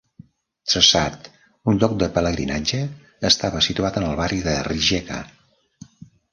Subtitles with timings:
[0.69, 1.29] Trsat,
[1.73, 2.81] un lloc de pelegrinatge,
[3.33, 5.23] estava situat en el barri de Rijeka.